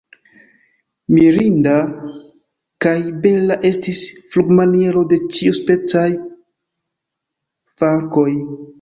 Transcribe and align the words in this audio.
Mirinda 1.17 1.75
kaj 2.87 2.95
bela 3.27 3.59
estis 3.71 4.03
flugmaniero 4.33 5.07
de 5.15 5.23
ĉiuspecaj 5.37 6.11
falkoj. 7.85 8.31